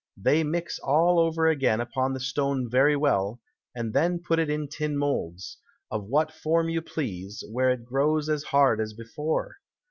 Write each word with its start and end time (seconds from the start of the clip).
They 0.17 0.43
mix 0.43 0.79
all 0.79 1.19
over 1.19 1.45
again 1.45 1.79
upon 1.79 2.13
the 2.15 2.19
Stone 2.19 2.71
very 2.71 2.95
well, 2.95 3.39
and 3.75 3.93
then 3.93 4.17
put 4.17 4.39
it 4.39 4.49
in 4.49 4.67
Tin 4.67 4.97
Moulds, 4.97 5.59
of 5.91 6.05
what 6.05 6.31
Form 6.33 6.69
you 6.69 6.81
please, 6.81 7.43
where 7.51 7.69
it 7.69 7.85
grows 7.85 8.27
as 8.27 8.45
hard 8.45 8.81
as 8.81 8.93
before. 8.95 9.57